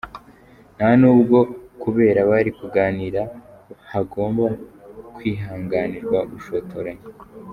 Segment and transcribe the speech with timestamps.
[0.75, 1.37] Nta nubwo
[1.81, 3.21] kubera bari kuganira
[3.91, 4.45] hagomba
[5.15, 7.05] kwihanganirwa ubushotoranyi.